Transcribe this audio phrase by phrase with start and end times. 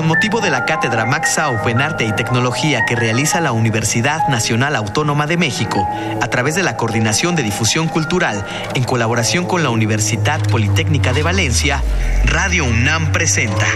[0.00, 4.28] Con motivo de la cátedra Max Sauf en Arte y Tecnología que realiza la Universidad
[4.28, 5.86] Nacional Autónoma de México,
[6.22, 8.42] a través de la Coordinación de Difusión Cultural,
[8.74, 11.82] en colaboración con la Universidad Politécnica de Valencia,
[12.24, 13.66] Radio UNAM presenta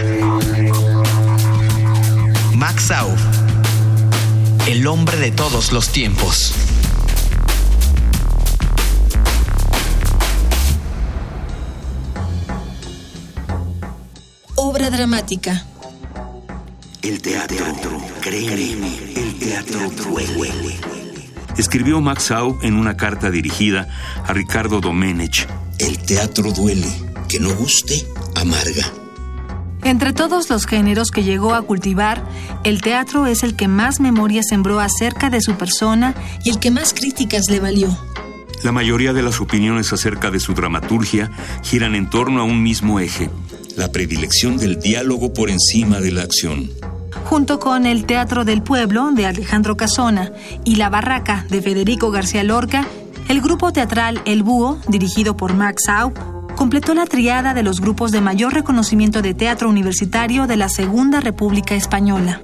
[2.55, 3.21] Max Sauf,
[4.67, 6.55] el hombre de todos los tiempos.
[14.55, 15.65] Obra dramática.
[17.05, 20.75] El teatro, créeme, el teatro duele.
[21.55, 23.87] Escribió Max Au en una carta dirigida
[24.25, 25.47] a Ricardo Domenech.
[25.77, 26.87] El teatro duele,
[27.29, 28.91] que no guste, amarga.
[29.83, 32.27] Entre todos los géneros que llegó a cultivar,
[32.63, 36.71] el teatro es el que más memoria sembró acerca de su persona y el que
[36.71, 37.95] más críticas le valió.
[38.63, 41.29] La mayoría de las opiniones acerca de su dramaturgia
[41.61, 43.29] giran en torno a un mismo eje,
[43.77, 46.71] la predilección del diálogo por encima de la acción.
[47.25, 50.31] Junto con El Teatro del Pueblo de Alejandro Casona
[50.63, 52.85] y La Barraca de Federico García Lorca,
[53.27, 56.13] el grupo teatral El Búho, dirigido por Max Au,
[56.55, 61.19] completó la triada de los grupos de mayor reconocimiento de teatro universitario de la Segunda
[61.19, 62.41] República Española.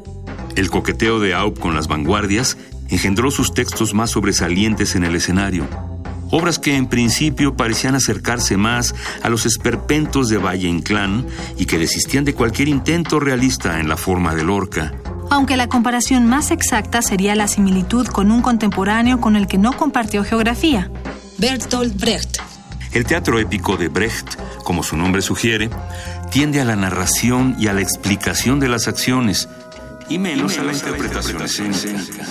[0.55, 2.57] El coqueteo de Aup con las vanguardias
[2.89, 5.90] engendró sus textos más sobresalientes en el escenario
[6.31, 11.77] obras que en principio parecían acercarse más a los esperpentos de Valle Inclán y que
[11.77, 14.93] desistían de cualquier intento realista en la forma de Lorca.
[15.29, 19.73] Aunque la comparación más exacta sería la similitud con un contemporáneo con el que no
[19.73, 20.91] compartió geografía,
[21.37, 22.39] Bertolt Brecht.
[22.91, 25.69] El teatro épico de Brecht, como su nombre sugiere,
[26.29, 29.47] tiende a la narración y a la explicación de las acciones,
[30.09, 32.25] y menos, a la interpretación escénica.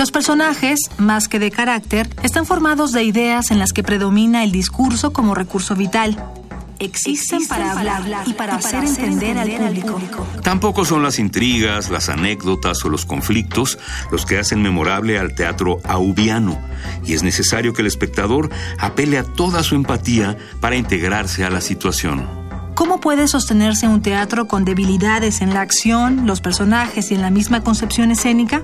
[0.00, 4.50] Los personajes, más que de carácter, están formados de ideas en las que predomina el
[4.50, 6.16] discurso como recurso vital.
[6.78, 10.26] Existen, para, hablar, y para, hacer, entender, al, público.
[10.42, 13.78] Tampoco son las intrigas, las anécdotas o los conflictos
[14.10, 16.58] los que hacen memorable al teatro aubiano,
[17.04, 21.60] y es necesario que el espectador apele a toda su empatía para integrarse a la
[21.60, 22.26] situación.
[22.74, 27.28] ¿Cómo puede sostenerse un teatro con debilidades en la acción, los personajes y en la
[27.28, 28.62] misma concepción escénica?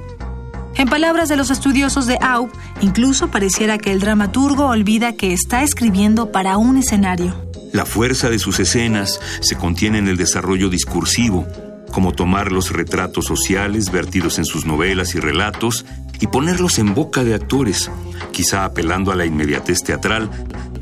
[0.79, 2.51] En palabras de los estudiosos de Aub,
[2.83, 7.35] incluso pareciera que el dramaturgo olvida que está escribiendo para un escenario.
[7.73, 11.47] La fuerza de sus escenas se contiene en el desarrollo discursivo,
[11.93, 15.87] como tomar los retratos sociales vertidos en sus novelas y relatos
[16.21, 17.91] y ponerlos en boca de actores,
[18.33, 20.31] quizá apelando a la inmediatez teatral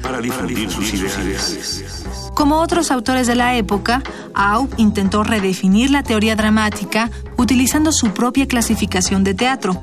[0.04, 2.04] para difundir sus ideales.
[2.34, 4.02] Como otros autores de la época,
[4.34, 9.80] Aub intentó redefinir la teoría dramática utilizando su propia clasificación de teatro,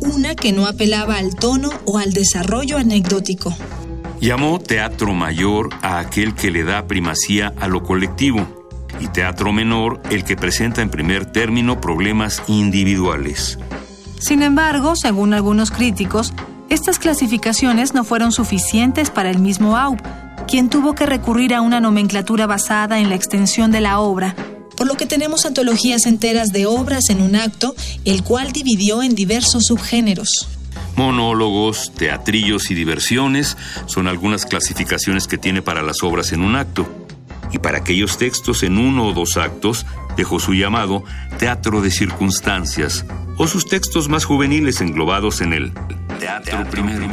[0.00, 3.54] una que no apelaba al tono o al desarrollo anecdótico.
[4.20, 8.46] Llamó teatro mayor a aquel que le da primacía a lo colectivo
[8.98, 13.58] y teatro menor el que presenta en primer término problemas individuales.
[14.18, 16.34] Sin embargo, según algunos críticos,
[16.70, 20.00] estas clasificaciones no fueron suficientes para el mismo Aub,
[20.46, 24.36] quien tuvo que recurrir a una nomenclatura basada en la extensión de la obra,
[24.76, 29.16] por lo que tenemos antologías enteras de obras en un acto, el cual dividió en
[29.16, 30.48] diversos subgéneros.
[30.96, 36.88] Monólogos, teatrillos y diversiones son algunas clasificaciones que tiene para las obras en un acto.
[37.52, 39.86] Y para aquellos textos en uno o dos actos,
[40.16, 41.02] dejó su llamado
[41.38, 43.04] teatro de circunstancias,
[43.38, 45.72] o sus textos más juveniles englobados en el
[46.20, 47.06] teatro, primero.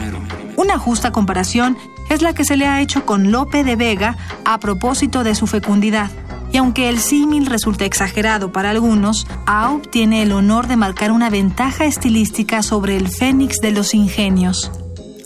[0.57, 1.77] Una justa comparación
[2.09, 5.47] es la que se le ha hecho con Lope de Vega a propósito de su
[5.47, 6.11] fecundidad.
[6.51, 11.29] Y aunque el símil resulta exagerado para algunos, Aub tiene el honor de marcar una
[11.29, 14.71] ventaja estilística sobre el Fénix de los Ingenios.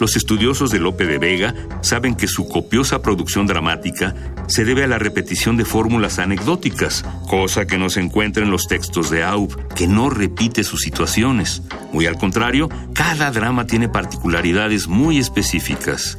[0.01, 4.15] Los estudiosos de Lope de Vega saben que su copiosa producción dramática
[4.47, 8.65] se debe a la repetición de fórmulas anecdóticas, cosa que no se encuentra en los
[8.65, 11.61] textos de Aub, que no repite sus situaciones.
[11.93, 16.17] Muy al contrario, cada drama tiene particularidades muy específicas.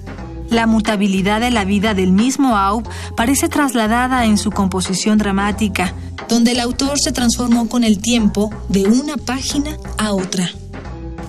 [0.49, 5.93] La mutabilidad de la vida del mismo Aub parece trasladada en su composición dramática,
[6.29, 10.53] donde el autor se transformó con el tiempo de una página a otra.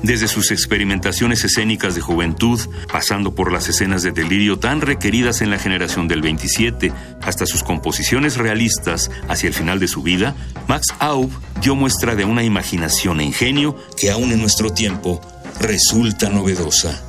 [0.04, 2.60] Desde sus experimentaciones escénicas de juventud,
[2.92, 6.92] pasando por las escenas de delirio tan requeridas en la generación del 27,
[7.22, 10.36] hasta sus composiciones realistas hacia el final de su vida,
[10.68, 15.22] Max Aub dio muestra de una imaginación e ingenio que aún en nuestro tiempo
[15.62, 17.02] resulta novedosa.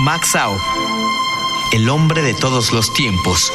[0.00, 0.58] Max Au,
[1.72, 3.52] el hombre de todos los tiempos.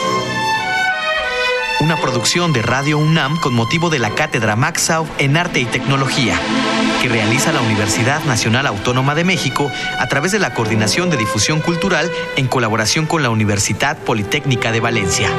[1.79, 6.39] Una producción de Radio UNAM con motivo de la cátedra Max en Arte y Tecnología,
[7.03, 11.61] que realiza la Universidad Nacional Autónoma de México a través de la Coordinación de Difusión
[11.61, 15.29] Cultural en colaboración con la Universidad Politécnica de Valencia.